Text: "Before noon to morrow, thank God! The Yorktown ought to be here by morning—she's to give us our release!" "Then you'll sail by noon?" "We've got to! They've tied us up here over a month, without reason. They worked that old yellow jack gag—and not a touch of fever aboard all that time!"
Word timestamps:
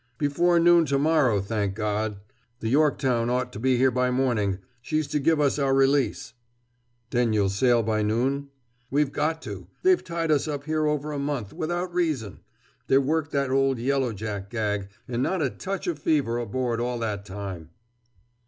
"Before 0.17 0.59
noon 0.59 0.85
to 0.87 0.97
morrow, 0.97 1.41
thank 1.41 1.75
God! 1.75 2.21
The 2.59 2.69
Yorktown 2.69 3.29
ought 3.29 3.53
to 3.53 3.59
be 3.59 3.77
here 3.77 3.91
by 3.91 4.09
morning—she's 4.09 5.05
to 5.09 5.19
give 5.19 5.39
us 5.39 5.59
our 5.59 5.75
release!" 5.75 6.33
"Then 7.11 7.33
you'll 7.33 7.51
sail 7.51 7.83
by 7.83 8.01
noon?" 8.01 8.49
"We've 8.89 9.11
got 9.11 9.43
to! 9.43 9.67
They've 9.83 10.03
tied 10.03 10.31
us 10.31 10.47
up 10.47 10.63
here 10.63 10.87
over 10.87 11.11
a 11.11 11.19
month, 11.19 11.53
without 11.53 11.93
reason. 11.93 12.39
They 12.87 12.97
worked 12.97 13.31
that 13.33 13.51
old 13.51 13.77
yellow 13.77 14.11
jack 14.11 14.49
gag—and 14.49 15.21
not 15.21 15.43
a 15.43 15.51
touch 15.51 15.85
of 15.85 15.99
fever 15.99 16.39
aboard 16.39 16.79
all 16.79 16.97
that 16.97 17.23
time!" 17.23 17.69